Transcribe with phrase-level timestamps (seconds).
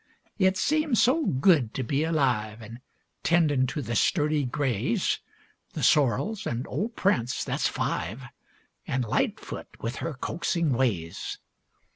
[0.39, 2.79] It seems so good to be alive, An'
[3.21, 5.19] tendin' to the sturdy grays,
[5.73, 8.23] The sorrels, and old Prince, that's five
[8.87, 11.37] An' Lightfoot with her coaxing ways.